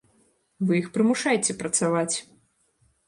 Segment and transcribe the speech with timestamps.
[0.69, 2.15] Вы іх прымушайце працаваць.